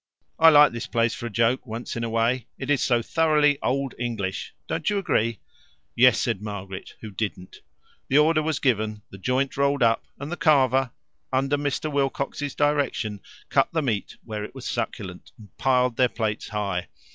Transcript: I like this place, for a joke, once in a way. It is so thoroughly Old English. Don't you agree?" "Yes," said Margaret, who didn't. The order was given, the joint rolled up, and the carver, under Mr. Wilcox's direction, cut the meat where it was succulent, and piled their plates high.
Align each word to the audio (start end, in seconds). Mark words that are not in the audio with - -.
I 0.39 0.49
like 0.49 0.71
this 0.71 0.87
place, 0.87 1.13
for 1.13 1.27
a 1.27 1.31
joke, 1.31 1.67
once 1.67 1.95
in 1.95 2.03
a 2.03 2.09
way. 2.09 2.47
It 2.57 2.71
is 2.71 2.81
so 2.81 3.03
thoroughly 3.03 3.59
Old 3.61 3.93
English. 3.99 4.55
Don't 4.65 4.89
you 4.89 4.97
agree?" 4.97 5.37
"Yes," 5.95 6.17
said 6.19 6.41
Margaret, 6.41 6.95
who 7.01 7.11
didn't. 7.11 7.57
The 8.07 8.17
order 8.17 8.41
was 8.41 8.57
given, 8.57 9.03
the 9.11 9.19
joint 9.19 9.57
rolled 9.57 9.83
up, 9.83 10.03
and 10.19 10.31
the 10.31 10.37
carver, 10.37 10.89
under 11.31 11.55
Mr. 11.55 11.91
Wilcox's 11.93 12.55
direction, 12.55 13.21
cut 13.49 13.69
the 13.73 13.83
meat 13.83 14.17
where 14.25 14.43
it 14.43 14.55
was 14.55 14.65
succulent, 14.67 15.33
and 15.37 15.55
piled 15.59 15.97
their 15.97 16.09
plates 16.09 16.49
high. 16.49 16.87